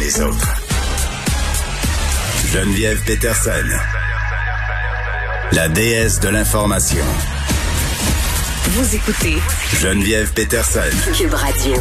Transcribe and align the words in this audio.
les 0.00 0.20
autres. 0.22 0.54
Geneviève 2.52 2.98
Peterson, 3.04 3.50
la 5.52 5.68
déesse 5.68 6.20
de 6.20 6.28
l'information. 6.30 7.04
Vous 8.70 8.94
écoutez 8.96 9.36
Geneviève 9.78 10.32
Peterson. 10.32 10.80
Cube 11.14 11.34
Radio. 11.34 11.74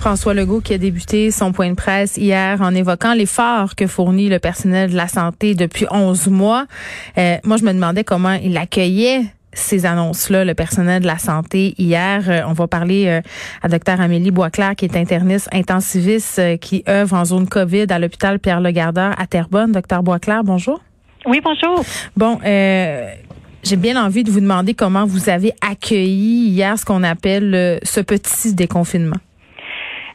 François 0.00 0.34
Legault 0.34 0.60
qui 0.60 0.74
a 0.74 0.78
débuté 0.78 1.30
son 1.30 1.52
point 1.52 1.70
de 1.70 1.74
presse 1.74 2.16
hier 2.16 2.60
en 2.60 2.74
évoquant 2.74 3.14
l'effort 3.14 3.76
que 3.76 3.86
fournit 3.86 4.28
le 4.28 4.38
personnel 4.38 4.90
de 4.90 4.96
la 4.96 5.08
santé 5.08 5.54
depuis 5.54 5.86
11 5.90 6.28
mois. 6.28 6.66
Euh, 7.16 7.36
moi, 7.44 7.56
je 7.56 7.64
me 7.64 7.72
demandais 7.72 8.04
comment 8.04 8.34
il 8.34 8.56
accueillait 8.56 9.22
ces 9.56 9.86
annonces-là, 9.86 10.44
le 10.44 10.54
personnel 10.54 11.02
de 11.02 11.06
la 11.06 11.18
santé 11.18 11.74
hier. 11.78 12.22
Euh, 12.28 12.42
on 12.46 12.52
va 12.52 12.66
parler 12.66 13.06
euh, 13.06 13.20
à 13.62 13.68
Dr 13.68 14.00
Amélie 14.00 14.30
Boisclair, 14.30 14.76
qui 14.76 14.84
est 14.84 14.96
interniste 14.96 15.48
intensiviste 15.52 16.38
euh, 16.38 16.56
qui 16.56 16.84
œuvre 16.88 17.16
en 17.16 17.24
zone 17.24 17.48
COVID 17.48 17.86
à 17.90 17.98
l'hôpital 17.98 18.38
Pierre-Legardeur 18.38 19.14
à 19.18 19.26
Terrebonne. 19.26 19.72
Docteur 19.72 20.02
Boisclair, 20.02 20.44
bonjour. 20.44 20.80
Oui, 21.26 21.40
bonjour. 21.42 21.84
Bon, 22.16 22.38
j'ai 22.44 23.76
bien 23.76 24.00
envie 24.00 24.22
de 24.22 24.30
vous 24.30 24.40
demander 24.40 24.74
comment 24.74 25.06
vous 25.06 25.28
avez 25.28 25.52
accueilli 25.60 26.50
hier 26.50 26.78
ce 26.78 26.84
qu'on 26.84 27.02
appelle 27.02 27.80
ce 27.82 28.00
petit 28.00 28.54
déconfinement. 28.54 29.16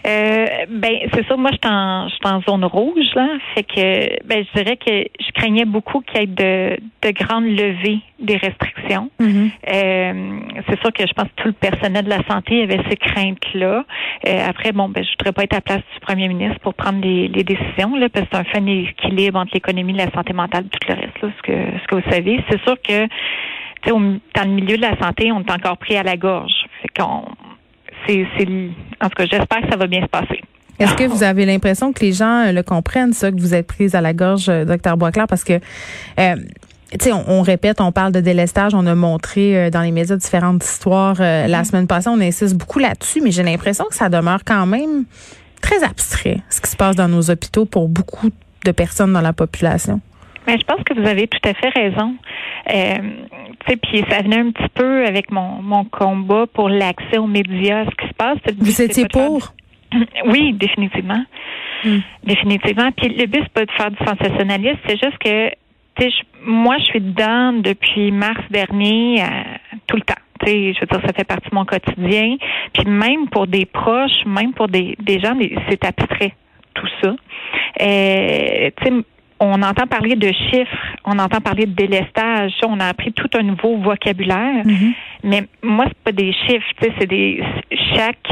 Euh, 0.08 0.46
ben 0.70 0.94
c'est 1.14 1.28
ça. 1.28 1.36
Moi, 1.38 1.52
je 1.52 1.58
suis 1.58 1.74
en, 1.74 2.36
en 2.38 2.42
zone 2.42 2.66
rouge 2.66 3.06
là, 3.16 3.28
fait 3.54 3.64
que 3.64 4.26
ben 4.26 4.44
je 4.46 4.60
dirais 4.60 4.78
que 4.78 4.92
je 5.20 5.32
craignais 5.34 5.66
beaucoup 5.66 6.02
qu'il 6.02 6.20
y 6.20 6.24
ait 6.24 6.28
de, 6.28 6.80
de 7.02 7.12
grandes 7.12 7.46
levées 7.46 8.00
des 8.20 8.38
restrictions. 8.38 9.10
Mm-hmm. 9.20 9.52
euh, 9.68 10.40
c'est 10.68 10.80
sûr 10.80 10.92
que 10.94 11.06
je 11.08 11.14
pense 11.14 11.28
que 11.36 11.42
tout 11.42 11.48
le 11.48 11.54
personnel 11.54 12.06
de 12.06 12.10
la 12.10 12.24
santé 12.28 12.64
avait 12.64 12.82
ces 12.90 12.98
craintes 12.98 13.54
là. 13.54 13.86
Euh, 14.28 14.48
après, 14.48 14.72
bon, 14.72 14.90
ben 14.90 15.04
je 15.04 15.10
voudrais 15.12 15.34
pas 15.34 15.44
être 15.44 15.54
à 15.54 15.58
la 15.58 15.62
place 15.62 15.84
du 15.94 16.00
premier 16.02 16.28
ministre 16.28 16.60
pour 16.60 16.74
prendre 16.74 17.02
les, 17.02 17.28
les 17.28 17.44
décisions 17.44 17.96
là, 17.96 18.10
parce 18.10 18.26
que 18.28 18.32
c'est 18.34 18.40
un 18.40 18.44
fin 18.46 18.66
équilibre 18.66 19.40
entre 19.40 19.52
l'économie, 19.54 19.94
la 19.94 20.12
santé 20.12 20.34
mentale, 20.34 20.66
tout 20.66 20.80
le 20.88 20.96
reste 20.96 21.22
là, 21.22 21.30
ce 21.38 21.42
que 21.44 21.54
ce 21.54 21.88
que 21.88 21.96
vous 21.96 22.12
savez. 22.12 22.44
C'est 22.50 22.62
sûr 22.64 22.76
que 22.82 23.08
au, 23.92 24.00
dans 24.00 24.44
le 24.44 24.52
milieu 24.52 24.78
de 24.78 24.82
la 24.82 24.96
santé, 25.00 25.32
on 25.32 25.40
est 25.40 25.52
encore 25.52 25.78
pris 25.78 25.96
à 25.96 26.04
la 26.04 26.18
gorge. 26.18 26.54
Fait 26.82 26.90
qu'on 26.90 27.24
c'est, 28.08 28.26
en 29.02 29.10
tout 29.10 29.16
cas, 29.16 29.26
j'espère 29.26 29.62
que 29.62 29.70
ça 29.70 29.78
va 29.78 29.88
bien 29.88 30.02
se 30.02 30.08
passer. 30.08 30.42
Est-ce 30.80 30.96
que 30.96 31.04
vous 31.04 31.24
avez 31.24 31.46
l'impression 31.46 31.94
que 31.94 32.00
les 32.00 32.12
gens 32.12 32.48
euh, 32.48 32.52
le 32.52 32.64
comprennent, 32.64 33.14
ça, 33.14 33.32
que 33.32 33.40
vous 33.40 33.54
êtes 33.54 33.68
prise 33.68 33.94
à 33.94 34.02
la 34.02 34.14
gorge, 34.14 34.50
euh, 34.50 34.66
docteur 34.66 34.98
Boisclair? 34.98 35.28
Parce 35.28 35.44
que, 35.44 35.54
euh, 35.54 36.36
tu 36.92 36.98
sais, 37.00 37.12
on, 37.14 37.42
répète, 37.42 37.80
on 37.82 37.92
parle 37.92 38.12
de 38.12 38.20
délestage, 38.20 38.74
on 38.74 38.88
a 38.88 38.96
montré 38.96 39.70
dans 39.70 39.82
les 39.82 39.92
médias 39.92 40.16
différentes 40.16 40.64
histoires 40.66 41.16
la 41.20 41.48
mm-hmm. 41.48 41.64
semaine 41.64 41.88
passée, 41.88 42.10
on 42.10 42.20
insiste 42.20 42.58
beaucoup 42.58 42.80
là-dessus, 42.80 43.22
mais 43.22 43.32
j'ai 43.32 43.44
l'impression 43.44 43.86
que 43.86 43.96
ça 43.96 44.10
demeure 44.10 44.42
quand 44.44 44.66
même 44.66 45.06
très 45.62 45.84
abstrait, 45.84 46.40
ce 46.50 46.60
qui 46.60 46.70
se 46.70 46.76
passe 46.76 46.98
dans 46.98 47.08
nos 47.08 47.30
hôpitaux 47.30 47.66
pour 47.66 47.88
beaucoup 47.88 48.30
de 48.66 48.72
personnes 48.72 49.14
dans 49.14 49.22
la 49.22 49.32
population. 49.32 50.02
Mais 50.48 50.58
je 50.58 50.66
pense 50.66 50.84
que 50.84 51.00
vous 51.00 51.08
avez 51.08 51.28
tout 51.28 51.40
à 51.48 51.54
fait 51.54 51.70
raison. 51.70 52.16
Euh, 52.74 53.76
puis 53.82 54.04
ça 54.10 54.22
venait 54.22 54.40
un 54.40 54.52
petit 54.52 54.70
peu 54.74 55.06
avec 55.06 55.32
mon, 55.32 55.62
mon 55.62 55.86
combat 55.86 56.46
pour 56.54 56.70
l'accès 56.70 57.18
aux 57.18 57.28
médias, 57.28 57.86
ce 57.86 57.96
qui 57.96 58.08
se 58.08 58.14
passe. 58.14 58.38
Vous 58.58 58.82
étiez 58.82 59.08
pour? 59.08 59.54
Oui, 60.26 60.54
définitivement. 60.54 61.24
Hmm. 61.84 62.00
Définitivement. 62.24 62.92
Puis 62.92 63.10
le 63.10 63.26
but, 63.26 63.42
c'est 63.44 63.54
pas 63.54 63.66
de 63.66 63.72
faire 63.72 63.92
du 63.92 63.98
sensationnalisme, 63.98 64.80
c'est 64.88 65.00
juste 65.02 65.18
que 65.18 65.52
moi, 66.44 66.78
je 66.80 66.86
suis 66.86 67.02
dedans 67.02 67.54
depuis 67.54 68.12
mars 68.12 68.42
dernier 68.50 69.22
euh, 69.22 69.26
tout 69.88 69.98
le 69.98 70.02
temps. 70.02 70.22
je 70.46 70.80
veux 70.80 70.88
dire, 70.88 71.02
ça 71.06 71.14
fait 71.14 71.24
partie 71.24 71.50
de 71.50 71.56
mon 71.56 71.66
quotidien. 71.66 72.38
Puis 72.74 72.86
même 72.86 73.28
pour 73.30 73.48
des 73.48 73.66
proches, 73.66 74.26
même 74.26 74.54
pour 74.54 74.68
des, 74.68 74.96
des 75.00 75.20
gens, 75.20 75.38
c'est 75.70 75.86
abstrait, 75.86 76.34
tout 76.74 76.88
ça. 77.02 77.16
Euh, 77.82 78.70
on 79.42 79.62
entend 79.64 79.88
parler 79.88 80.16
de 80.16 80.32
chiffres, 80.32 80.78
on 81.04 81.18
entend 81.18 81.42
parler 81.42 81.66
de 81.66 81.74
délestage, 81.74 82.54
on 82.66 82.80
a 82.80 82.86
appris 82.86 83.12
tout 83.12 83.30
un 83.34 83.42
nouveau 83.42 83.78
vocabulaire. 83.78 84.64
Mm-hmm. 84.64 84.94
Mais 85.24 85.44
moi, 85.64 85.86
c'est 85.88 85.98
pas 85.98 86.12
des 86.12 86.32
chiffres, 86.32 86.68
c'est 86.80 87.08
des 87.08 87.44
chaque 87.96 88.30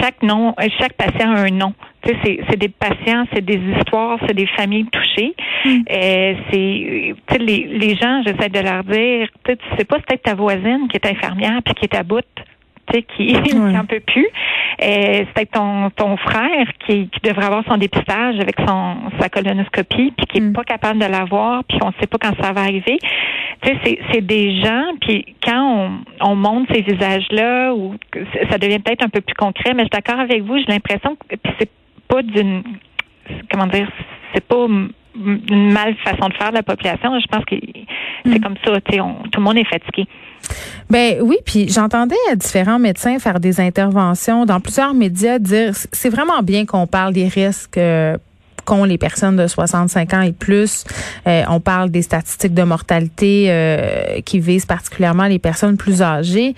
chaque 0.00 0.22
nom, 0.22 0.54
chaque 0.80 0.94
patient 0.94 1.30
a 1.30 1.40
un 1.40 1.50
nom. 1.50 1.74
C'est 2.02 2.56
des 2.56 2.68
patients, 2.68 3.24
c'est 3.32 3.44
des 3.44 3.60
histoires, 3.76 4.18
c'est 4.26 4.34
des 4.34 4.46
familles 4.46 4.86
touchées. 4.86 5.34
Mm. 5.64 5.80
Euh, 5.90 6.34
c'est 6.50 7.38
les, 7.38 7.66
les 7.66 7.94
gens, 7.96 8.22
j'essaie 8.24 8.48
de 8.48 8.60
leur 8.60 8.82
dire, 8.84 9.28
tu 9.44 9.56
sais 9.76 9.84
pas, 9.84 9.96
c'est 9.96 10.06
peut-être 10.06 10.22
ta 10.22 10.34
voisine 10.34 10.88
qui 10.88 10.96
est 10.96 11.06
infirmière 11.06 11.60
puis 11.62 11.74
qui 11.74 11.84
est 11.84 11.94
à 11.94 12.02
bout 12.02 12.24
qui 13.16 13.32
n'en 13.54 13.84
peut 13.84 14.00
plus. 14.00 14.28
C'est 14.80 15.50
ton, 15.50 15.90
ton 15.90 16.16
frère 16.16 16.66
qui, 16.86 17.08
qui 17.08 17.20
devrait 17.22 17.46
avoir 17.46 17.64
son 17.66 17.76
dépistage 17.76 18.38
avec 18.40 18.56
son 18.66 18.96
sa 19.20 19.28
colonoscopie, 19.28 20.12
puis 20.16 20.26
qui 20.26 20.38
est 20.38 20.42
mm. 20.42 20.52
pas 20.52 20.64
capable 20.64 21.00
de 21.00 21.06
l'avoir, 21.06 21.64
puis 21.64 21.78
on 21.82 21.92
sait 22.00 22.06
pas 22.06 22.18
quand 22.18 22.34
ça 22.40 22.52
va 22.52 22.62
arriver. 22.62 22.98
Tu 23.62 23.70
sais, 23.84 23.98
c'est 24.12 24.20
des 24.20 24.62
gens, 24.62 24.84
puis 25.00 25.34
quand 25.42 25.60
on, 26.20 26.30
on 26.30 26.36
monte 26.36 26.68
ces 26.72 26.82
visages-là, 26.82 27.74
ou 27.74 27.94
ça 28.50 28.58
devient 28.58 28.78
peut-être 28.78 29.04
un 29.04 29.08
peu 29.08 29.20
plus 29.20 29.34
concret, 29.34 29.74
mais 29.74 29.84
je 29.84 29.88
suis 29.88 30.02
d'accord 30.02 30.20
avec 30.20 30.42
vous, 30.42 30.58
j'ai 30.58 30.66
l'impression 30.66 31.16
que 31.16 31.36
c'est 31.58 31.70
pas 32.06 32.22
d'une 32.22 32.62
comment 33.50 33.66
dire, 33.66 33.90
c'est 34.34 34.44
pas 34.44 34.66
une 34.66 35.72
mal 35.72 35.94
façon 35.96 36.28
de 36.28 36.34
faire 36.34 36.50
de 36.50 36.56
la 36.56 36.62
population. 36.62 37.18
Je 37.18 37.26
pense 37.26 37.44
que 37.44 37.56
c'est 38.24 38.38
mm. 38.38 38.40
comme 38.40 38.56
ça, 38.64 38.80
tu 38.80 38.92
sais, 38.92 38.98
tout 38.98 39.40
le 39.40 39.42
monde 39.42 39.58
est 39.58 39.68
fatigué. 39.68 40.06
Ben 40.90 41.18
oui, 41.20 41.36
puis 41.44 41.68
j'entendais 41.68 42.16
différents 42.36 42.78
médecins 42.78 43.18
faire 43.18 43.40
des 43.40 43.60
interventions 43.60 44.46
dans 44.46 44.60
plusieurs 44.60 44.94
médias 44.94 45.38
dire 45.38 45.72
c'est 45.92 46.08
vraiment 46.08 46.42
bien 46.42 46.64
qu'on 46.64 46.86
parle 46.86 47.12
des 47.12 47.28
risques 47.28 47.76
euh, 47.76 48.16
qu'ont 48.64 48.84
les 48.84 48.96
personnes 48.96 49.36
de 49.36 49.46
65 49.46 50.14
ans 50.14 50.22
et 50.22 50.32
plus. 50.32 50.84
Euh, 51.26 51.42
on 51.48 51.60
parle 51.60 51.90
des 51.90 52.02
statistiques 52.02 52.54
de 52.54 52.62
mortalité 52.62 53.46
euh, 53.48 54.20
qui 54.24 54.40
visent 54.40 54.66
particulièrement 54.66 55.26
les 55.26 55.38
personnes 55.38 55.76
plus 55.76 56.00
âgées. 56.02 56.54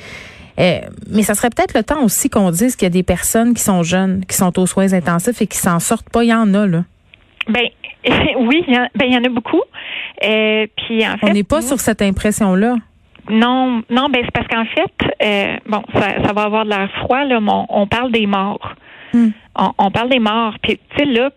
mais 0.57 1.23
ça 1.23 1.35
serait 1.35 1.51
peut-être 1.51 1.75
le 1.75 1.83
temps 1.83 2.05
aussi 2.05 2.31
qu'on 2.31 2.51
dise 2.51 2.77
qu'il 2.77 2.87
y 2.87 2.87
a 2.87 2.91
des 2.91 3.03
personnes 3.03 3.55
qui 3.55 3.63
sont 3.63 3.83
jeunes, 3.83 4.25
qui 4.27 4.37
sont 4.37 4.57
aux 4.61 4.67
soins 4.67 4.93
intensifs 4.93 5.43
et 5.43 5.47
qui 5.49 5.59
s'en 5.59 5.81
sortent 5.81 6.11
pas. 6.11 6.23
Il 6.23 6.29
y 6.29 6.35
en 6.35 6.55
a, 6.55 6.67
là. 6.67 6.85
Ben 7.49 7.67
oui, 8.39 8.65
il 8.69 8.75
y, 8.75 8.79
en, 8.79 8.87
ben, 8.95 9.07
il 9.09 9.15
y 9.15 9.17
en 9.17 9.25
a 9.25 9.29
beaucoup. 9.29 9.63
puis 10.21 11.07
en 11.07 11.17
fait, 11.17 11.27
on 11.27 11.33
n'est 11.33 11.43
pas 11.43 11.63
sur 11.63 11.81
cette 11.81 12.03
impression-là. 12.03 12.77
Non, 13.31 13.83
non, 13.91 14.09
ben 14.09 14.23
c'est 14.25 14.33
parce 14.33 14.49
qu'en 14.49 14.65
fait, 14.65 15.15
euh, 15.23 15.57
bon, 15.67 15.83
ça, 15.95 16.23
ça 16.25 16.33
va 16.33 16.43
avoir 16.43 16.65
de 16.65 16.71
l'air 16.71 16.91
froid, 17.03 17.25
là, 17.25 17.41
mais 17.41 17.53
on, 17.69 17.87
parle 17.87 18.13
des 18.13 18.27
morts. 18.27 18.75
Hmm. 19.13 19.29
On, 19.79 19.91
parle 19.91 20.11
des 20.11 20.19
morts. 20.19 20.55
Puis, 20.63 20.79
tu 20.91 20.99
sais, 20.99 21.05
là, 21.05 21.31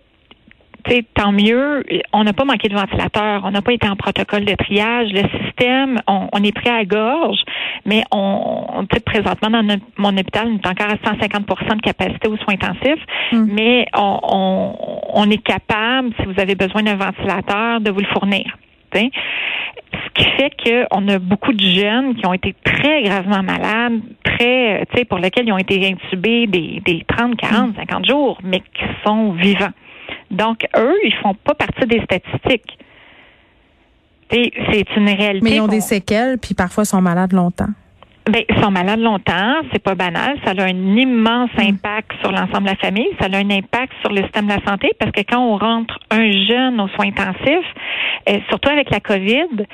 sais, 0.87 1.05
tant 1.13 1.31
mieux, 1.31 1.83
on 2.11 2.23
n'a 2.23 2.33
pas 2.33 2.45
manqué 2.45 2.67
de 2.67 2.75
ventilateur, 2.75 3.41
on 3.45 3.51
n'a 3.51 3.61
pas 3.61 3.73
été 3.73 3.87
en 3.87 3.95
protocole 3.95 4.45
de 4.45 4.55
triage, 4.55 5.09
le 5.11 5.23
système, 5.43 5.99
on, 6.07 6.43
est 6.43 6.51
pris 6.51 6.69
à 6.69 6.83
gorge, 6.85 7.39
mais 7.85 8.03
on, 8.11 8.85
sais, 8.91 8.99
présentement 8.99 9.49
dans 9.49 9.77
mon 9.97 10.17
hôpital, 10.17 10.47
on 10.47 10.55
est 10.55 10.67
encore 10.67 10.91
à 10.91 10.95
150% 10.95 11.75
de 11.77 11.81
capacité 11.81 12.27
aux 12.27 12.37
soins 12.37 12.55
intensifs, 12.55 13.03
hmm. 13.31 13.47
mais 13.51 13.85
on, 13.95 14.75
on, 15.13 15.29
est 15.29 15.43
capable, 15.43 16.13
si 16.19 16.25
vous 16.25 16.39
avez 16.39 16.55
besoin 16.55 16.83
d'un 16.83 16.95
ventilateur, 16.95 17.81
de 17.81 17.91
vous 17.91 17.99
le 17.99 18.07
fournir. 18.07 18.57
Ce 18.93 20.21
qui 20.21 20.29
fait 20.37 20.51
qu'on 20.89 21.07
a 21.07 21.19
beaucoup 21.19 21.53
de 21.53 21.61
jeunes 21.61 22.15
qui 22.15 22.25
ont 22.25 22.33
été 22.33 22.55
très 22.63 23.03
gravement 23.03 23.43
malades, 23.43 23.99
très, 24.23 24.81
euh, 24.81 24.85
tu 24.91 24.99
sais, 24.99 25.05
pour 25.05 25.19
lesquels 25.19 25.47
ils 25.47 25.53
ont 25.53 25.57
été 25.57 25.85
intubés 25.87 26.47
des, 26.47 26.81
des 26.85 27.03
30, 27.07 27.35
40, 27.35 27.75
50 27.75 28.05
jours, 28.07 28.39
mais 28.43 28.59
qui 28.59 28.83
sont 29.05 29.31
vivants. 29.33 29.73
Donc, 30.31 30.65
eux, 30.77 30.95
ils 31.03 31.13
font 31.21 31.35
pas 31.35 31.53
partie 31.53 31.85
des 31.87 32.01
statistiques. 32.01 32.77
C'est 34.31 34.87
une 34.95 35.09
réalité. 35.09 35.41
Mais 35.43 35.55
ils 35.57 35.61
ont 35.61 35.67
des 35.67 35.81
séquelles, 35.81 36.39
puis 36.39 36.55
parfois 36.55 36.85
sont 36.85 37.01
malades 37.01 37.33
longtemps. 37.33 37.69
Ben, 38.25 38.41
ils 38.47 38.63
sont 38.63 38.71
malades 38.71 39.01
longtemps, 39.01 39.55
c'est 39.73 39.83
pas 39.83 39.95
banal. 39.95 40.37
Ça 40.45 40.51
a 40.51 40.63
un 40.63 40.95
immense 40.95 41.49
mm. 41.57 41.61
impact 41.61 42.13
sur 42.21 42.31
l'ensemble 42.31 42.63
de 42.63 42.69
la 42.69 42.75
famille. 42.75 43.09
Ça 43.19 43.25
a 43.25 43.35
un 43.35 43.49
impact 43.49 43.91
sur 44.01 44.11
le 44.11 44.23
système 44.23 44.47
de 44.47 44.53
la 44.53 44.65
santé 44.65 44.91
parce 44.97 45.11
que 45.11 45.21
quand 45.21 45.39
on 45.39 45.57
rentre 45.57 45.99
un 46.09 46.31
jeune 46.31 46.79
aux 46.79 46.87
soins 46.89 47.07
intensifs, 47.07 47.67
euh, 48.29 48.39
surtout 48.47 48.69
avec 48.69 48.89
la 48.91 49.01
COVID, 49.01 49.65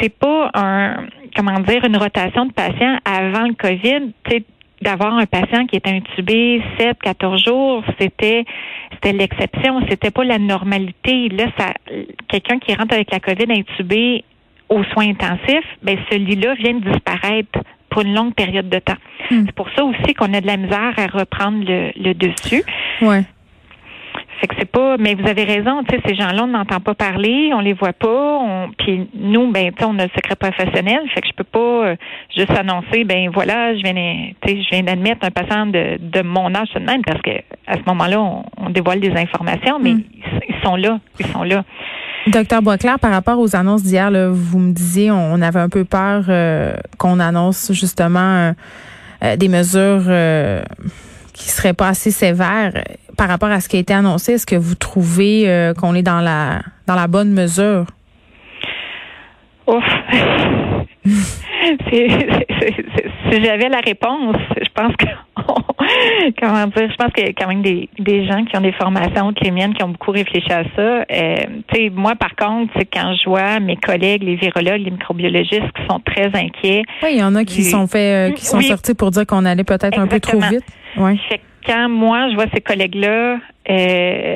c'est 0.00 0.16
pas 0.16 0.50
un 0.54 1.06
comment 1.34 1.58
dire 1.60 1.84
une 1.84 1.96
rotation 1.96 2.46
de 2.46 2.52
patients 2.52 2.98
avant 3.04 3.46
le 3.46 3.54
COVID. 3.54 4.12
D'avoir 4.82 5.14
un 5.16 5.24
patient 5.24 5.64
qui 5.66 5.76
est 5.76 5.88
intubé 5.88 6.62
7, 6.78 6.98
14 7.02 7.42
jours, 7.42 7.82
c'était 7.98 8.44
c'était 8.92 9.14
l'exception, 9.14 9.80
c'était 9.88 10.10
pas 10.10 10.22
la 10.22 10.38
normalité. 10.38 11.30
Là, 11.30 11.46
ça 11.58 11.72
quelqu'un 12.28 12.58
qui 12.58 12.74
rentre 12.74 12.94
avec 12.94 13.10
la 13.10 13.18
COVID 13.18 13.50
intubé 13.50 14.22
aux 14.68 14.84
soins 14.84 15.08
intensifs, 15.08 15.66
ben 15.82 15.96
ce 16.10 16.16
lit-là 16.16 16.54
vient 16.56 16.74
de 16.74 16.90
disparaître 16.90 17.58
pour 17.96 18.04
une 18.04 18.14
longue 18.14 18.34
période 18.34 18.68
de 18.68 18.78
temps. 18.78 19.00
Hmm. 19.30 19.44
C'est 19.46 19.54
pour 19.54 19.70
ça 19.74 19.82
aussi 19.82 20.12
qu'on 20.12 20.34
a 20.34 20.42
de 20.42 20.46
la 20.46 20.58
misère 20.58 20.92
à 20.98 21.06
reprendre 21.06 21.64
le, 21.66 21.92
le 21.96 22.12
dessus. 22.12 22.62
Ouais. 23.00 23.22
Fait 24.38 24.48
que 24.48 24.54
c'est 24.58 24.70
pas, 24.70 24.98
mais 24.98 25.14
vous 25.14 25.26
avez 25.26 25.44
raison, 25.44 25.82
tu 25.82 25.96
sais, 25.96 26.02
ces 26.06 26.14
gens-là, 26.14 26.44
on 26.44 26.48
n'entend 26.48 26.80
pas 26.80 26.94
parler, 26.94 27.52
on 27.54 27.60
les 27.60 27.72
voit 27.72 27.94
pas, 27.94 28.38
on, 28.38 28.68
puis 28.76 29.08
nous, 29.14 29.50
ben, 29.50 29.72
tu 29.72 29.78
sais, 29.78 29.84
on 29.86 29.98
a 29.98 30.04
le 30.04 30.10
secret 30.14 30.36
professionnel, 30.36 31.00
fait 31.14 31.22
que 31.22 31.28
je 31.28 31.32
peux 31.32 31.44
pas 31.44 31.58
euh, 31.86 31.96
juste 32.36 32.50
annoncer, 32.50 33.04
ben 33.04 33.30
voilà, 33.32 33.74
je 33.74 33.82
viens, 33.82 33.94
tu 34.42 34.50
sais, 34.50 34.62
je 34.62 34.68
viens 34.72 34.82
d'admettre 34.82 35.24
un 35.24 35.30
patient 35.30 35.64
de, 35.64 35.96
de 35.98 36.20
mon 36.20 36.54
âge 36.54 36.68
de 36.74 36.80
même, 36.80 37.00
parce 37.02 37.22
que 37.22 37.30
à 37.66 37.76
ce 37.78 37.82
moment-là, 37.86 38.20
on, 38.58 38.68
dévoile 38.68 39.00
des 39.00 39.16
informations, 39.16 39.78
mais 39.80 39.94
Mm. 39.94 40.02
ils, 40.12 40.40
ils 40.50 40.62
sont 40.62 40.76
là, 40.76 41.00
ils 41.18 41.26
sont 41.28 41.42
là. 41.42 41.64
Docteur 42.28 42.60
Boisclair, 42.60 42.98
par 42.98 43.12
rapport 43.12 43.38
aux 43.38 43.54
annonces 43.54 43.82
d'hier, 43.84 44.10
vous 44.32 44.58
me 44.58 44.72
disiez 44.72 45.10
on, 45.12 45.40
avait 45.40 45.60
un 45.60 45.68
peu 45.68 45.84
peur 45.84 46.24
euh, 46.28 46.74
qu'on 46.98 47.20
annonce 47.20 47.72
justement 47.72 48.18
euh, 48.20 48.52
euh, 49.22 49.36
des 49.36 49.48
mesures 49.48 50.02
euh, 50.08 50.62
qui 51.32 51.48
seraient 51.50 51.72
pas 51.72 51.88
assez 51.88 52.10
sévères 52.10 52.82
par 53.16 53.28
rapport 53.28 53.50
à 53.50 53.60
ce 53.60 53.68
qui 53.68 53.76
a 53.76 53.78
été 53.80 53.94
annoncé. 53.94 54.32
Est-ce 54.32 54.46
que 54.46 54.56
vous 54.56 54.74
trouvez 54.74 55.72
qu'on 55.78 55.94
est 55.94 56.02
dans 56.02 56.20
la 56.20 56.62
dans 56.86 56.94
la 56.96 57.06
bonne 57.06 57.30
mesure? 57.32 57.86
C'est- 61.90 62.42
si 63.30 63.42
j'avais 63.44 63.68
la 63.68 63.80
réponse, 63.80 64.36
je 64.60 64.68
pense 64.74 64.94
que 64.96 65.06
comment 66.40 66.66
dire, 66.66 66.90
je 66.90 66.96
pense 66.96 67.12
qu'il 67.12 67.24
y 67.26 67.28
a 67.28 67.32
quand 67.32 67.48
même 67.48 67.62
des, 67.62 67.88
des 67.98 68.26
gens 68.26 68.44
qui 68.44 68.56
ont 68.56 68.60
des 68.60 68.72
formations 68.72 69.32
que 69.32 69.44
les 69.44 69.50
miennes 69.50 69.74
qui 69.74 69.82
ont 69.84 69.88
beaucoup 69.90 70.10
réfléchi 70.10 70.52
à 70.52 70.64
ça. 70.74 70.80
Euh, 71.10 71.36
tu 71.72 71.76
sais, 71.76 71.90
moi 71.90 72.14
par 72.16 72.34
contre, 72.36 72.72
c'est 72.76 72.86
quand 72.86 73.14
je 73.14 73.28
vois 73.28 73.60
mes 73.60 73.76
collègues, 73.76 74.22
les 74.22 74.36
virologues, 74.36 74.82
les 74.82 74.90
microbiologistes 74.90 75.72
qui 75.76 75.86
sont 75.88 76.00
très 76.00 76.26
inquiets. 76.34 76.82
Oui, 77.02 77.10
il 77.12 77.18
y 77.18 77.22
en 77.22 77.34
a 77.34 77.44
qui 77.44 77.62
sont 77.64 77.86
fait 77.86 78.30
euh, 78.30 78.32
qui 78.32 78.44
sont 78.44 78.58
Oui. 78.58 78.64
sortis 78.64 78.94
pour 78.94 79.10
dire 79.10 79.26
qu'on 79.26 79.44
allait 79.44 79.64
peut-être 79.64 79.98
un 79.98 80.06
peu 80.06 80.20
trop 80.20 80.40
vite. 80.40 80.64
Ouais. 80.96 81.16
Fait 81.28 81.38
que 81.38 81.42
quand 81.66 81.88
moi 81.88 82.28
je 82.30 82.34
vois 82.34 82.46
ces 82.54 82.60
collègues-là, 82.60 83.38
euh, 83.70 84.34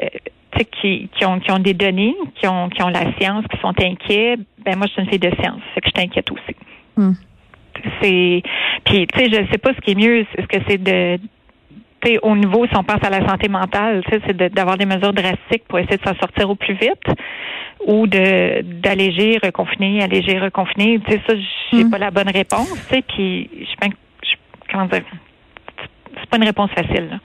tu 0.52 0.58
sais, 0.58 0.64
qui, 0.81 1.08
qui 1.16 1.25
ont 1.25 1.38
qui 1.40 1.50
ont 1.52 1.58
des 1.58 1.75
données, 1.75 2.14
qui 2.34 2.46
ont 2.48 2.69
qui 2.69 2.82
ont 2.82 2.88
la 2.88 3.12
science, 3.19 3.44
qui 3.52 3.58
sont 3.60 3.75
inquiets, 3.81 4.37
ben 4.64 4.76
moi 4.76 4.87
je 4.87 4.92
suis 4.92 5.02
une 5.02 5.08
fille 5.08 5.19
de 5.19 5.31
science, 5.40 5.60
fait 5.75 5.81
que 5.81 5.88
je 5.88 5.92
t'inquiète 5.92 6.31
aussi. 6.31 6.56
Hmm. 6.96 7.12
C'est 8.03 8.43
puis 8.85 9.06
tu 9.06 9.19
sais 9.19 9.29
je 9.31 9.50
sais 9.50 9.59
pas 9.59 9.73
ce 9.75 9.81
qui 9.81 9.93
est 9.93 9.94
mieux, 9.94 10.19
est-ce 10.21 10.47
que 10.47 10.59
c'est 10.69 10.79
de 10.82 11.19
tu 12.03 12.12
sais, 12.12 12.19
au 12.23 12.35
niveau, 12.35 12.67
si 12.67 12.75
on 12.79 12.82
pense 12.82 13.05
à 13.05 13.11
la 13.11 13.29
santé 13.29 13.50
mentale, 13.50 14.03
c'est 14.09 14.35
de- 14.35 14.49
d'avoir 14.49 14.79
des 14.79 14.87
mesures 14.87 15.12
drastiques 15.12 15.65
pour 15.69 15.79
essayer 15.79 15.99
de 15.99 16.03
s'en 16.03 16.15
sortir 16.17 16.49
au 16.49 16.55
plus 16.55 16.73
vite 16.73 17.05
ou 17.87 18.06
de 18.06 18.62
d'alléger, 18.62 19.38
reconfiner, 19.43 20.03
alléger, 20.03 20.38
reconfiner. 20.38 20.99
Tu 21.00 21.12
sais, 21.12 21.21
ça, 21.29 21.35
j'ai 21.73 21.85
Mm. 21.85 21.91
pas 21.91 21.99
la 21.99 22.11
bonne 22.11 22.31
réponse, 22.31 22.71
tu 22.88 22.94
sais, 22.97 23.03
puis 23.03 23.50
je 23.61 23.75
pense 23.79 23.93
comment 24.71 24.87
dire, 24.87 25.03
c'est 26.19 26.31
pas 26.31 26.38
une 26.38 26.44
réponse 26.44 26.71
facile. 26.71 27.09
là. 27.11 27.19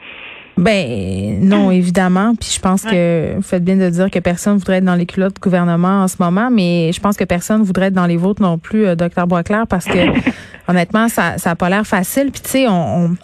Ben 0.57 1.40
non, 1.42 1.72
évidemment. 1.72 2.36
Puis 2.36 2.52
je 2.56 2.60
pense 2.60 2.84
que 2.84 3.36
vous 3.36 3.42
faites 3.42 3.63
bien 3.63 3.78
de 3.78 3.90
dire 3.90 4.10
que 4.10 4.19
personne 4.19 4.57
voudrait 4.57 4.78
être 4.78 4.86
dans 4.86 4.96
les 4.96 5.06
culottes 5.06 5.36
du 5.36 5.42
gouvernement 5.42 6.04
en 6.04 6.07
ce 6.07 6.16
moment, 6.19 6.50
mais 6.52 6.92
je 6.94 7.00
pense 7.00 7.18
que 7.18 7.24
personne 7.24 7.62
voudrait 7.63 7.88
être 7.88 7.94
dans 7.94 8.07
les 8.07 8.18
vôtres 8.18 8.42
non 8.42 8.57
plus, 8.57 8.86
euh, 8.86 8.96
docteur 8.96 9.28
Boisclair, 9.28 9.68
parce 9.68 9.86
que 9.86 10.00
honnêtement, 10.68 11.10
ça 11.10 11.38
ça 11.38 11.52
a 11.52 11.56
pas 11.56 11.69
l'air 11.69 11.86
facile. 11.86 12.31
Puis 12.31 12.42
tu 12.42 12.50
sais, 12.50 12.68
on, 12.68 13.06
on 13.06 13.18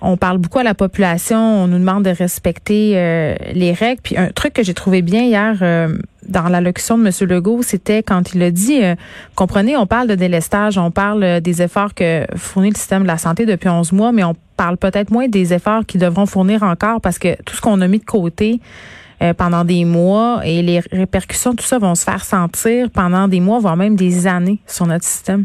on 0.00 0.16
parle 0.16 0.38
beaucoup 0.38 0.58
à 0.58 0.62
la 0.62 0.74
population, 0.74 1.38
on 1.38 1.66
nous 1.66 1.78
demande 1.78 2.04
de 2.04 2.10
respecter 2.10 2.92
euh, 2.94 3.34
les 3.52 3.72
règles. 3.72 4.00
Puis 4.02 4.16
un 4.16 4.28
truc 4.28 4.52
que 4.52 4.62
j'ai 4.62 4.74
trouvé 4.74 5.02
bien 5.02 5.22
hier 5.22 5.58
euh, 5.62 5.98
dans 6.28 6.48
l'allocution 6.48 6.98
de 6.98 7.06
M. 7.06 7.28
Legault, 7.28 7.62
c'était 7.62 8.02
quand 8.02 8.34
il 8.34 8.42
a 8.42 8.50
dit, 8.50 8.82
euh, 8.82 8.94
comprenez, 9.34 9.76
on 9.76 9.86
parle 9.86 10.06
de 10.06 10.14
délestage, 10.14 10.78
on 10.78 10.90
parle 10.90 11.24
euh, 11.24 11.40
des 11.40 11.62
efforts 11.62 11.94
que 11.94 12.26
fournit 12.36 12.70
le 12.70 12.76
système 12.76 13.02
de 13.02 13.08
la 13.08 13.18
santé 13.18 13.44
depuis 13.44 13.68
11 13.68 13.92
mois, 13.92 14.12
mais 14.12 14.24
on 14.24 14.34
parle 14.58 14.76
peut-être 14.76 15.10
moins 15.10 15.28
des 15.28 15.54
efforts 15.54 15.86
qu'ils 15.86 16.00
devront 16.00 16.26
fournir 16.26 16.62
encore 16.62 17.00
parce 17.00 17.18
que 17.18 17.40
tout 17.44 17.54
ce 17.54 17.60
qu'on 17.60 17.80
a 17.80 17.88
mis 17.88 18.00
de 18.00 18.04
côté 18.04 18.60
euh, 19.22 19.32
pendant 19.32 19.64
des 19.64 19.84
mois 19.84 20.42
et 20.44 20.62
les 20.62 20.80
répercussions, 20.92 21.54
tout 21.54 21.64
ça 21.64 21.78
vont 21.78 21.94
se 21.94 22.04
faire 22.04 22.24
sentir 22.24 22.90
pendant 22.90 23.28
des 23.28 23.40
mois, 23.40 23.60
voire 23.60 23.76
même 23.76 23.96
des 23.96 24.26
années 24.26 24.58
sur 24.66 24.86
notre 24.86 25.04
système. 25.04 25.44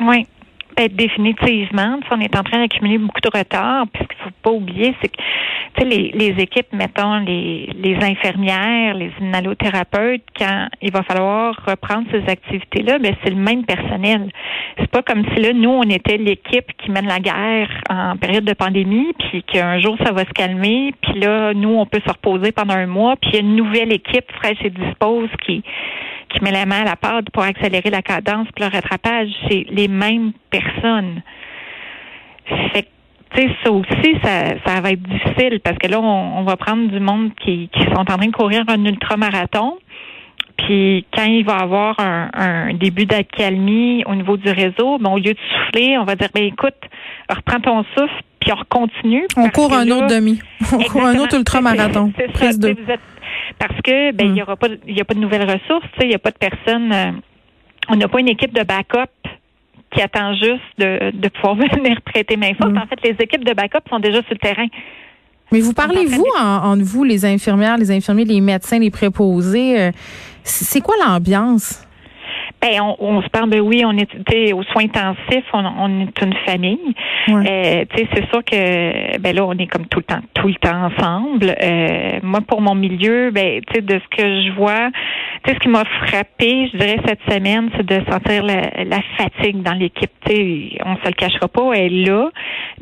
Oui. 0.00 0.26
Définitivement. 0.76 2.00
On 2.10 2.20
est 2.20 2.36
en 2.36 2.42
train 2.42 2.58
d'accumuler 2.58 2.98
beaucoup 2.98 3.20
de 3.20 3.30
retard. 3.32 3.86
Puis 3.92 4.02
ce 4.02 4.08
qu'il 4.08 4.24
faut 4.24 4.30
pas 4.42 4.50
oublier, 4.50 4.94
c'est 5.00 5.08
que 5.08 5.84
les, 5.84 6.10
les 6.14 6.42
équipes, 6.42 6.72
mettons, 6.72 7.18
les, 7.20 7.68
les 7.76 7.96
infirmières, 7.96 8.94
les 8.94 9.10
inhalothérapeutes, 9.20 10.22
quand 10.38 10.68
il 10.82 10.92
va 10.92 11.02
falloir 11.02 11.54
reprendre 11.66 12.06
ces 12.10 12.30
activités-là, 12.30 12.98
ben, 12.98 13.14
c'est 13.22 13.30
le 13.30 13.36
même 13.36 13.64
personnel. 13.64 14.30
C'est 14.78 14.90
pas 14.90 15.02
comme 15.02 15.24
si 15.34 15.40
là, 15.40 15.52
nous, 15.52 15.70
on 15.70 15.82
était 15.82 16.16
l'équipe 16.16 16.70
qui 16.78 16.90
mène 16.90 17.06
la 17.06 17.20
guerre 17.20 17.70
en 17.90 18.16
période 18.16 18.44
de 18.44 18.54
pandémie, 18.54 19.12
puis 19.18 19.42
qu'un 19.42 19.78
jour, 19.80 19.96
ça 20.04 20.12
va 20.12 20.24
se 20.24 20.32
calmer, 20.32 20.94
puis 21.00 21.20
là, 21.20 21.54
nous, 21.54 21.76
on 21.76 21.86
peut 21.86 22.00
se 22.04 22.10
reposer 22.12 22.52
pendant 22.52 22.74
un 22.74 22.86
mois, 22.86 23.16
puis 23.16 23.38
une 23.38 23.56
nouvelle 23.56 23.92
équipe 23.92 24.30
fraîche 24.32 24.58
et 24.64 24.70
dispose 24.70 25.28
qui 25.44 25.62
qui 26.34 26.42
met 26.42 26.50
la 26.50 26.66
main 26.66 26.82
à 26.82 26.84
la 26.84 26.96
pâte 26.96 27.30
pour 27.30 27.42
accélérer 27.42 27.90
la 27.90 28.02
cadence 28.02 28.48
puis 28.54 28.64
le 28.64 28.70
rattrapage, 28.70 29.28
c'est 29.48 29.66
les 29.70 29.88
mêmes 29.88 30.32
personnes. 30.50 31.22
Fait 32.72 32.88
ça 33.64 33.72
aussi, 33.72 34.16
ça, 34.22 34.80
va 34.80 34.90
être 34.92 35.02
difficile 35.02 35.60
parce 35.60 35.76
que 35.78 35.88
là, 35.88 36.00
on, 36.00 36.44
va 36.44 36.56
prendre 36.56 36.88
du 36.88 37.00
monde 37.00 37.30
qui, 37.34 37.68
sont 37.92 38.00
en 38.00 38.04
train 38.04 38.26
de 38.26 38.32
courir 38.32 38.62
un 38.68 38.84
ultramarathon. 38.84 39.78
Puis 40.56 41.04
quand 41.12 41.24
il 41.24 41.44
va 41.44 41.56
avoir 41.56 41.98
un, 41.98 42.30
un 42.32 42.74
début 42.74 43.06
d'accalmie 43.06 44.04
au 44.06 44.14
niveau 44.14 44.36
du 44.36 44.48
réseau, 44.50 44.98
ben, 44.98 45.10
au 45.10 45.18
lieu 45.18 45.34
de 45.34 45.38
souffler, 45.52 45.98
on 45.98 46.04
va 46.04 46.14
dire, 46.14 46.28
ben 46.32 46.44
écoute, 46.44 46.76
reprends 47.28 47.60
ton 47.60 47.84
souffle, 47.96 48.22
puis 48.44 48.52
on 48.52 48.64
continue. 48.68 49.26
On 49.36 49.48
court 49.48 49.72
un 49.72 49.84
là- 49.84 49.96
autre 49.96 50.06
demi. 50.08 50.40
On 50.72 50.78
court 50.84 51.06
un 51.06 51.16
autre 51.18 51.36
ultramarathon. 51.36 52.12
Prise 52.34 52.58
deux. 52.58 52.70
êtes- 52.70 53.00
parce 53.58 53.80
que 53.82 54.12
ben 54.12 54.26
il 54.26 54.32
Mm. 54.32 54.36
y 54.36 54.42
aura 54.42 54.56
pas 54.56 54.68
il 54.86 54.96
y 54.96 55.00
a 55.00 55.04
pas 55.04 55.14
de 55.14 55.20
nouvelles 55.20 55.48
ressources, 55.50 55.86
il 56.00 56.10
y 56.10 56.14
a 56.14 56.18
pas 56.18 56.30
de 56.30 56.38
personnes 56.38 56.92
euh, 56.92 57.10
on 57.88 57.96
n'a 57.96 58.08
pas 58.08 58.20
une 58.20 58.28
équipe 58.28 58.54
de 58.54 58.62
backup 58.64 59.10
qui 59.94 60.00
attend 60.02 60.34
juste 60.34 60.62
de, 60.78 61.10
de 61.12 61.28
pouvoir 61.28 61.54
venir 61.76 62.00
prêter 62.02 62.36
main 62.36 62.52
forte. 62.54 62.72
Mm. 62.72 62.78
En 62.78 62.86
fait, 62.86 62.98
les 63.04 63.16
équipes 63.20 63.44
de 63.44 63.52
backup 63.54 63.88
sont 63.90 63.98
déjà 64.00 64.20
sur 64.22 64.32
le 64.32 64.38
terrain. 64.38 64.66
Mais 65.52 65.60
vous 65.60 65.72
parlez, 65.74 66.06
vous, 66.06 66.26
en, 66.40 66.72
entre 66.72 66.82
vous, 66.84 67.04
les 67.04 67.24
infirmières, 67.24 67.76
les 67.76 67.90
infirmiers, 67.92 68.24
les 68.24 68.40
médecins, 68.40 68.78
les 68.78 68.90
préposés, 68.90 69.78
euh, 69.78 69.90
c'est 70.42 70.80
quoi 70.80 70.94
l'ambiance? 71.06 71.86
Ben, 72.64 72.80
on, 72.80 72.96
on 72.98 73.20
se 73.20 73.28
parle 73.28 73.50
de 73.50 73.60
oui, 73.60 73.82
on 73.84 73.94
est 73.98 74.52
aux 74.54 74.62
soins 74.62 74.84
intensifs, 74.84 75.44
on, 75.52 75.66
on 75.66 76.00
est 76.00 76.22
une 76.22 76.32
famille. 76.46 76.94
Ouais. 77.28 77.44
Euh, 77.46 77.84
tu 77.90 77.98
sais, 77.98 78.08
c'est 78.14 78.28
sûr 78.30 78.42
que 78.42 79.18
ben 79.18 79.36
là, 79.36 79.44
on 79.44 79.52
est 79.52 79.66
comme 79.66 79.86
tout 79.86 79.98
le 79.98 80.04
temps, 80.04 80.22
tout 80.32 80.48
le 80.48 80.54
temps 80.54 80.86
ensemble. 80.86 81.54
Euh, 81.62 82.20
moi, 82.22 82.40
pour 82.40 82.62
mon 82.62 82.74
milieu, 82.74 83.30
ben, 83.32 83.60
tu 83.66 83.74
sais, 83.74 83.80
de 83.82 84.00
ce 84.00 84.16
que 84.16 84.22
je 84.22 84.52
vois, 84.52 84.88
tu 85.42 85.50
sais, 85.50 85.56
ce 85.56 85.58
qui 85.58 85.68
m'a 85.68 85.84
frappé, 85.84 86.70
je 86.72 86.78
dirais 86.78 86.96
cette 87.06 87.20
semaine, 87.30 87.68
c'est 87.76 87.84
de 87.84 88.00
sentir 88.10 88.42
la, 88.42 88.84
la 88.84 89.00
fatigue 89.18 89.62
dans 89.62 89.74
l'équipe. 89.74 90.10
On 90.86 90.96
se 90.96 91.06
le 91.06 91.12
cachera 91.18 91.48
pas, 91.48 91.72
elle 91.74 91.92
est 91.92 92.06
là. 92.06 92.30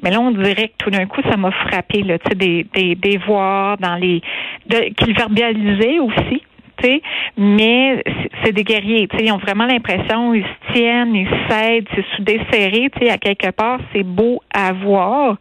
Mais 0.01 0.11
là, 0.13 0.21
on 0.21 0.31
dirait 0.31 0.69
que 0.69 0.77
tout 0.79 0.91
d'un 0.91 1.07
coup, 1.07 1.23
ça 1.29 1.37
m'a 1.37 1.51
frappé, 1.51 2.03
là, 2.03 2.21
tu 2.21 2.29
sais, 2.29 2.37
des, 2.37 2.67
des, 2.73 2.95
des 2.95 3.17
voir 3.19 3.79
dans 3.79 3.97
les, 3.97 4.23
de, 4.69 4.95
qu'ils 4.95 5.17
verbalisaient 5.17 5.99
aussi. 5.99 6.43
Sais, 6.83 7.03
mais 7.37 8.03
c'est- 8.45 8.53
des 8.53 8.65
guerriers. 8.65 9.09
tu 9.09 9.17
sais, 9.17 9.25
Ils 9.25 9.33
ont 9.33 9.39
vraiment 9.39 9.65
l'impression, 9.67 10.35
ils 10.35 10.45
se 10.45 10.73
tiennent, 10.75 11.15
ils 11.15 11.29
s'aident, 11.49 11.87
c'est 11.95 12.05
soudé 12.17 12.41
serré. 12.53 12.91
tu 12.99 13.07
sais, 13.07 13.11
À 13.11 13.17
quelque 13.19 13.51
part, 13.51 13.79
c'est 13.93 14.03
beau 14.03 14.41
à 14.55 14.73
voir, 14.73 15.37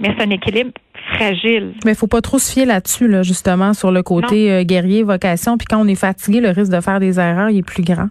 mais 0.00 0.10
c'est 0.16 0.24
un 0.26 0.30
équilibre 0.30 0.72
fragile. 1.14 1.74
Mais 1.84 1.94
faut 1.94 2.06
pas 2.08 2.20
trop 2.20 2.38
se 2.38 2.52
fier 2.52 2.64
là-dessus, 2.66 3.06
là, 3.06 3.22
justement, 3.22 3.72
sur 3.74 3.92
le 3.92 4.02
côté 4.02 4.50
euh, 4.50 4.62
guerrier, 4.64 5.02
vocation. 5.04 5.56
Puis 5.56 5.66
quand 5.70 5.78
on 5.80 5.86
est 5.86 5.94
fatigué, 6.00 6.40
le 6.40 6.50
risque 6.50 6.72
de 6.72 6.80
faire 6.80 6.98
des 6.98 7.20
erreurs, 7.20 7.50
il 7.50 7.58
est 7.58 7.66
plus 7.66 7.84
grand. 7.84 8.08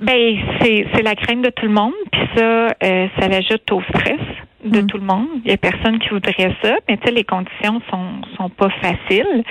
Ben, 0.00 0.36
c'est 0.62 0.86
c'est 0.94 1.02
la 1.02 1.14
crainte 1.14 1.42
de 1.42 1.50
tout 1.50 1.66
le 1.66 1.72
monde, 1.72 1.92
puis 2.10 2.22
ça, 2.34 2.68
euh, 2.82 3.06
ça 3.18 3.28
l'ajoute 3.28 3.70
au 3.70 3.82
stress 3.82 4.18
de 4.64 4.80
Mm. 4.80 4.86
tout 4.86 4.98
le 4.98 5.04
monde. 5.04 5.28
Il 5.44 5.50
y 5.50 5.54
a 5.54 5.56
personne 5.56 5.98
qui 5.98 6.08
voudrait 6.10 6.54
ça, 6.62 6.76
mais 6.88 6.96
tu 6.98 7.06
sais, 7.06 7.12
les 7.12 7.24
conditions 7.24 7.80
sont 7.90 8.22
sont 8.36 8.48
pas 8.50 8.70
faciles. 8.82 9.44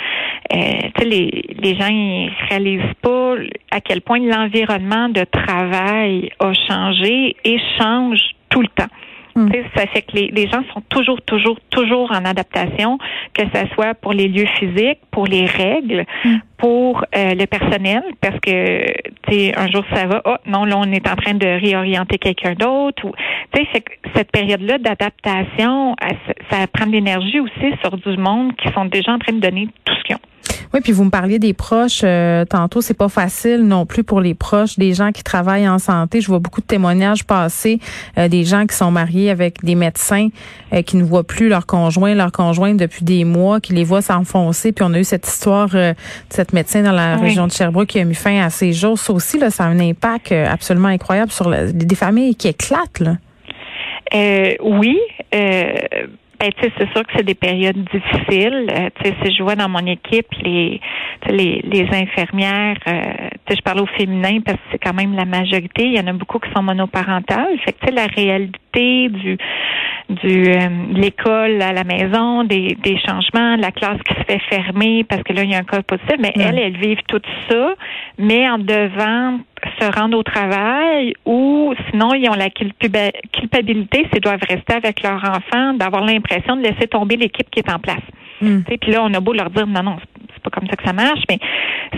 Euh, 0.54 0.58
tu 0.96 1.01
sais, 1.01 1.06
les 1.06 1.56
les 1.60 1.75
gens 1.75 1.88
ils 1.89 2.32
réalisent 2.50 2.96
pas 3.01 3.36
à 3.72 3.82
quel 3.82 4.01
point 4.01 4.20
l'environnement 4.20 5.10
de 5.10 5.24
travail 5.24 6.32
a 6.39 6.54
changé 6.68 7.36
et 7.44 7.60
change 7.80 8.20
tout 8.50 8.62
le 8.62 8.68
temps. 8.68 8.92
Mm. 9.39 9.51
Ça 9.75 9.88
fait 9.88 10.01
que 10.01 10.15
les, 10.15 10.27
les 10.27 10.48
gens 10.48 10.63
sont 10.74 10.81
toujours, 10.89 11.22
toujours, 11.22 11.58
toujours 11.69 12.12
en 12.12 12.25
adaptation, 12.25 12.98
que 13.34 13.43
ce 13.53 13.67
soit 13.74 13.93
pour 13.96 14.13
les 14.13 14.27
lieux 14.27 14.48
physiques, 14.60 15.00
pour 15.12 15.25
les 15.25 15.46
règles, 15.46 16.05
Mm. 16.25 16.38
pour 16.58 17.05
euh, 17.15 17.34
le 17.36 17.46
personnel, 17.46 18.03
parce 18.22 18.39
que 18.41 18.86
tu 19.27 19.34
sais, 19.34 19.58
un 19.58 19.67
jour 19.69 19.84
ça 19.93 20.05
va, 20.05 20.22
oh 20.25 20.36
non, 20.46 20.65
là 20.65 20.77
on 20.77 20.91
est 20.91 21.08
en 21.08 21.15
train 21.15 21.34
de 21.34 21.48
réorienter 21.48 22.17
quelqu'un 22.17 22.53
d'autre. 22.53 23.05
Ou, 23.05 23.12
tu 23.53 23.62
sais, 23.62 23.65
fait 23.72 23.81
que 23.81 23.91
cette 24.15 24.31
période-là 24.31 24.77
d'adaptation, 24.77 25.96
ça 26.50 26.67
prend 26.67 26.86
de 26.86 26.91
l'énergie 26.91 27.39
aussi 27.39 27.74
sur 27.81 27.96
du 27.98 28.17
monde 28.17 28.55
qui 28.58 28.69
sont 28.74 28.86
déjà 28.86 29.13
en 29.13 29.19
train 29.19 29.34
de 29.34 29.39
donner 29.39 29.69
tout 29.86 29.96
ce 29.96 30.03
qu'ils 30.03 30.15
ont. 30.15 30.29
Oui, 30.74 30.82
puis 30.82 30.92
vous 30.92 31.04
me 31.04 31.10
parliez 31.10 31.40
des 31.40 31.54
proches 31.54 32.02
euh, 32.04 32.46
tantôt, 32.46 32.82
c'est 32.82 32.94
pas 32.94 33.10
facile 33.10 33.64
non 33.64 33.88
plus 33.88 34.04
pour 34.04 34.22
les 34.22 34.36
proches 34.36 34.78
des 34.78 34.94
gens 34.94 35.12
qui 35.12 35.24
travaillent 35.24 35.68
en 35.68 35.80
santé. 35.80 36.22
Je 36.22 36.28
vois 36.28 36.38
beaucoup 36.38 36.62
de 36.62 36.66
témoignages 36.68 37.24
passer 37.24 37.80
euh, 38.20 38.28
des 38.28 38.44
gens 38.44 38.68
qui 38.68 38.76
sont 38.76 38.92
mariés 38.92 39.32
avec 39.32 39.64
des 39.64 39.74
médecins 39.74 40.28
euh, 40.74 40.84
qui 40.84 40.98
ne 40.98 41.04
voient 41.04 41.24
plus 41.24 41.50
leur 41.50 41.66
conjoint, 41.66 42.14
leur 42.14 42.32
conjointe 42.32 42.78
depuis 42.78 43.04
des 43.04 43.24
mois, 43.24 43.60
qui 43.60 43.74
les 43.74 43.84
voient 43.84 44.04
s'enfoncer. 44.04 44.72
Puis 44.72 44.86
on 44.88 44.94
a 44.94 45.00
eu 45.00 45.04
cette 45.04 45.28
histoire 45.28 45.70
euh, 45.74 45.94
de 45.94 45.96
cette 46.30 46.54
médecin 46.54 46.84
dans 46.84 46.92
la 46.92 47.16
Oui. 47.16 47.22
région 47.30 47.48
de 47.48 47.52
Sherbrooke 47.52 47.88
qui 47.88 48.00
a 48.00 48.06
mis 48.06 48.14
fin 48.14 48.40
à 48.40 48.52
ses 48.52 48.72
jours. 48.72 49.00
Ça 49.00 49.12
aussi, 49.12 49.40
là, 49.40 49.50
ça 49.50 49.64
a 49.64 49.68
un 49.68 49.80
impact 49.80 50.32
euh, 50.32 50.46
absolument 50.48 50.90
incroyable 50.90 51.32
sur 51.32 51.50
des 51.50 51.96
familles 51.96 52.36
qui 52.36 52.48
éclatent. 52.48 53.00
Là. 53.00 53.16
Euh, 54.14 54.54
oui. 54.64 55.00
Ben, 56.39 56.51
c'est 56.62 56.91
sûr 56.93 57.05
que 57.05 57.12
c'est 57.17 57.25
des 57.25 57.36
périodes 57.36 57.84
difficiles. 57.91 58.67
Euh, 58.72 58.89
si 59.24 59.36
je 59.36 59.43
vois 59.43 59.55
dans 59.55 59.67
mon 59.67 59.86
équipe 59.86 60.27
les 60.41 60.79
les, 61.27 61.62
les 61.63 61.88
infirmières, 61.91 62.77
euh, 62.88 63.29
je 63.50 63.62
parle 63.62 63.81
au 63.81 63.86
féminin 63.98 64.39
parce 64.46 64.58
que 64.58 64.63
c'est 64.72 64.77
quand 64.77 64.93
même 64.93 65.15
la 65.15 65.25
majorité. 65.25 65.84
Il 65.84 65.96
y 65.96 66.00
en 66.00 66.08
a 66.08 66.13
beaucoup 66.13 66.39
qui 66.39 66.50
sont 66.55 66.63
monoparentales. 66.63 67.60
Fait 67.65 67.74
que 67.74 67.93
la 67.93 68.05
réalité 68.05 68.60
du 68.74 69.38
du 70.10 70.50
euh, 70.50 70.70
l'école 70.94 71.62
à 71.62 71.72
la 71.72 71.84
maison, 71.84 72.44
des, 72.44 72.76
des 72.84 72.98
changements, 72.98 73.56
la 73.58 73.72
classe 73.72 74.00
qui 74.08 74.14
se 74.16 74.24
fait 74.24 74.40
fermer 74.50 75.04
parce 75.04 75.22
que 75.22 75.34
là 75.34 75.44
il 75.44 75.52
y 75.52 75.56
a 75.56 75.60
un 75.60 75.64
cas 75.64 75.84
positif. 75.84 76.16
Mais 76.20 76.34
elles, 76.36 76.58
elles 76.58 76.78
vivent 76.78 77.04
tout 77.08 77.22
ça, 77.48 77.76
mais 78.18 78.50
en 78.50 78.58
devant 78.58 79.40
se 79.80 80.00
rendre 80.00 80.18
au 80.18 80.24
travail 80.24 81.14
ou 81.26 81.74
sinon 81.90 82.14
ils 82.16 82.28
ont 82.30 82.34
la 82.34 82.50
culpabilité 82.50 84.08
s'ils 84.12 84.22
doivent 84.22 84.44
rester 84.50 84.74
avec 84.74 85.04
leur 85.04 85.24
enfant, 85.24 85.74
d'avoir 85.76 86.04
l'impression 86.04 86.56
de 86.56 86.64
laisser 86.64 86.88
tomber 86.88 87.16
l'équipe 87.16 87.50
qui 87.52 87.60
est 87.60 87.72
en 87.72 87.80
place. 87.80 87.98
Mm. 88.42 88.62
Puis 88.62 88.92
là, 88.92 89.04
on 89.04 89.14
a 89.14 89.20
beau 89.20 89.34
leur 89.34 89.50
dire 89.50 89.68
non, 89.68 89.84
non, 89.84 89.98
c'est 90.00 90.12
pas 90.14 90.19
comme 90.60 90.70
ça 90.70 90.75
que 90.75 90.84
ça 90.84 90.94
marche, 90.94 91.24
mais 91.30 91.39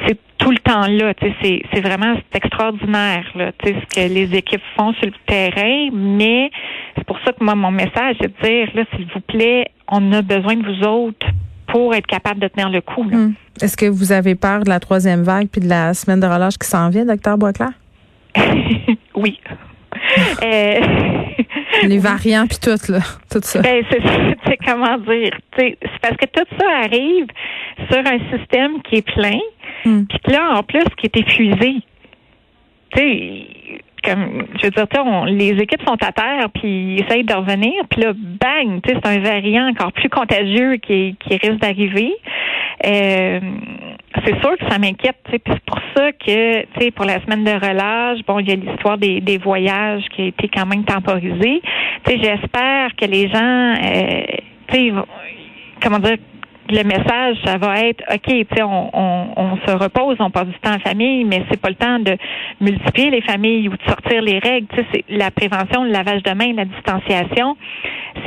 c'est 0.08 0.18
tout 0.38 0.52
le 0.52 0.58
temps 0.58 0.88
là. 0.88 1.14
C'est, 1.42 1.62
c'est 1.74 1.82
vraiment 1.82 2.16
extraordinaire 2.34 3.26
là, 3.36 3.52
ce 3.64 3.70
que 3.70 4.14
les 4.14 4.36
équipes 4.36 4.62
font 4.78 4.94
sur 4.94 5.06
le 5.06 5.14
terrain, 5.26 5.90
mais 5.94 6.50
c'est 6.98 7.06
pour 7.06 7.18
ça 7.26 7.34
que 7.34 7.44
moi, 7.44 7.56
mon 7.56 7.72
message, 7.72 8.16
c'est 8.22 8.28
de 8.28 8.48
dire 8.48 8.70
là, 8.74 8.84
s'il 8.96 9.08
vous 9.14 9.22
plaît, 9.22 9.66
on 9.90 10.12
a 10.14 10.22
besoin 10.22 10.56
de 10.56 10.66
vous 10.66 10.88
autres 10.88 11.28
pour 11.68 11.94
être 11.96 12.08
capable 12.08 12.40
de 12.40 12.48
tenir 12.48 12.70
le 12.70 12.82
coup. 12.82 13.04
Mm. 13.04 13.34
Est-ce 13.62 13.78
que 13.78 13.86
vous 13.86 14.12
avez 14.12 14.36
peur 14.36 14.64
de 14.64 14.70
la 14.70 14.80
troisième 14.80 15.24
vague 15.24 15.48
puis 15.48 15.62
de 15.62 15.70
la 15.70 15.94
semaine 15.94 16.20
de 16.20 16.28
relâche 16.28 16.58
qui 16.58 16.68
s'en 16.68 16.90
vient, 16.90 17.06
docteur 17.06 17.38
Boisclair? 17.38 17.72
oui. 19.16 19.40
euh, 20.44 21.21
Les 21.84 22.00
variants 22.00 22.48
puis 22.48 22.58
tout 22.62 22.92
là, 22.92 23.00
tout 23.32 23.40
ça. 23.42 23.62
Ben 23.62 23.84
c'est 23.90 24.58
comment 24.66 24.98
dire, 24.98 25.32
c'est 25.58 25.78
parce 26.02 26.18
que 26.18 26.26
tout 26.26 26.46
ça 26.60 26.68
arrive 26.84 27.28
sur 27.90 28.00
un 28.00 28.38
système 28.38 28.82
qui 28.84 28.98
est 28.98 29.14
plein, 29.14 29.40
hmm. 29.86 30.06
puis 30.06 30.34
là 30.34 30.58
en 30.58 30.64
plus 30.64 30.84
qui 30.98 31.08
est 31.08 31.18
épuisé. 31.18 31.76
Tu 32.94 33.00
sais, 33.00 33.48
comme 34.04 34.46
je 34.60 34.66
veux 34.66 34.72
dire, 34.72 34.88
on, 35.06 35.26
les 35.26 35.52
équipes 35.52 35.82
sont 35.88 35.98
à 36.02 36.12
terre 36.12 36.50
puis 36.54 36.96
ils 36.96 37.04
essayent 37.04 37.24
de 37.24 37.34
revenir, 37.34 37.74
puis 37.90 38.02
là 38.02 38.14
bang, 38.14 38.82
tu 38.82 38.90
sais, 38.90 39.00
c'est 39.04 39.10
un 39.10 39.20
variant 39.20 39.70
encore 39.70 39.92
plus 39.94 40.10
contagieux 40.10 40.78
qui, 40.78 41.16
qui 41.20 41.38
risque 41.38 41.62
d'arriver. 41.62 42.14
Euh, 42.86 43.40
c'est 44.26 44.40
sûr 44.40 44.58
que 44.58 44.70
ça 44.70 44.78
m'inquiète. 44.78 45.18
C'est 45.30 45.44
pour 45.44 45.80
ça 45.96 46.12
que, 46.12 46.62
tu 46.62 46.68
sais, 46.80 46.92
pour 46.92 47.06
la 47.06 47.22
semaine 47.22 47.44
de 47.44 47.52
relâche, 47.52 48.20
bon, 48.28 48.40
il 48.40 48.50
y 48.50 48.52
a 48.52 48.56
l'histoire 48.56 48.98
des, 48.98 49.38
voyages 49.38 50.04
qui 50.16 50.24
a 50.24 50.26
été 50.26 50.50
quand 50.50 50.66
même 50.66 50.84
temporisée. 50.84 51.62
Tu 52.04 52.12
sais, 52.12 52.18
j'espère 52.22 52.96
que 52.96 53.06
les 53.06 53.30
gens, 53.30 53.74
euh, 53.74 54.24
tu 54.68 54.76
sais, 54.76 54.94
comment 55.82 56.00
dire, 56.00 56.18
le 56.70 56.84
message, 56.84 57.38
ça 57.44 57.58
va 57.58 57.80
être 57.82 58.04
OK, 58.14 58.28
tu 58.28 58.46
sais, 58.56 58.64
on, 58.64 59.58
se 59.66 59.76
repose, 59.76 60.18
on 60.20 60.30
passe 60.30 60.48
du 60.48 60.60
temps 60.60 60.76
en 60.76 60.80
famille, 60.80 61.26
mais 61.26 61.44
c'est 61.50 61.60
pas 61.60 61.70
le 61.70 61.76
temps 61.76 62.00
de 62.00 62.16
multiplier 62.62 63.10
les 63.10 63.22
familles 63.22 63.68
ou 63.68 63.72
de 63.72 63.84
sortir 63.88 64.22
les 64.22 64.40
règles. 64.40 64.68
Tu 64.74 64.78
sais, 64.78 64.88
c'est 64.94 65.04
la 65.10 65.32
prévention, 65.32 65.84
le 65.84 65.92
lavage 65.92 66.24
de 66.24 66.32
mains, 66.32 66.54
la 66.54 66.66
distanciation, 66.66 67.58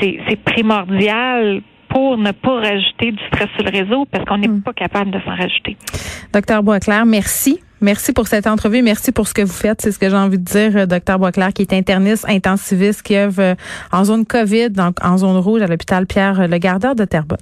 c'est 0.01 0.45
primordial 0.45 1.63
pour 1.95 2.19
ne 2.19 2.33
pas 2.33 2.57
rajouter 2.57 3.13
du 3.13 3.23
stress 3.29 3.49
sur 3.55 3.65
le 3.65 3.71
réseau 3.71 4.05
parce 4.11 4.25
qu'on 4.25 4.39
n'est 4.39 4.49
hmm. 4.49 4.63
pas 4.63 4.73
capable 4.73 5.13
de 5.13 5.21
s'en 5.21 5.31
rajouter. 5.31 5.77
Docteur 6.33 6.63
Boisclair, 6.65 7.07
merci. 7.07 7.61
Merci 7.81 8.13
pour 8.13 8.27
cette 8.27 8.49
entrevue. 8.49 8.83
Merci 8.83 9.13
pour 9.13 9.29
ce 9.29 9.35
que 9.35 9.43
vous 9.43 9.53
faites. 9.53 9.81
C'est 9.81 9.93
ce 9.93 9.99
que 9.99 10.11
j'ai 10.11 10.17
envie 10.17 10.39
de 10.39 10.45
dire, 10.45 10.77
euh, 10.77 10.87
docteur 10.87 11.21
Boisclair, 11.21 11.53
qui 11.53 11.63
est 11.63 11.73
interniste, 11.73 12.27
intensiviste, 12.29 13.03
qui 13.03 13.17
œuvre 13.17 13.41
euh, 13.41 13.55
en 13.93 14.05
zone 14.05 14.27
COVID, 14.27 14.71
donc 14.71 14.97
en 15.05 15.19
zone 15.19 15.37
rouge 15.37 15.63
à 15.63 15.69
l'hôpital 15.69 16.07
Pierre 16.07 16.49
Le 16.49 16.59
Gardeur 16.59 16.97
de 16.97 17.05
Terrebonne. 17.05 17.39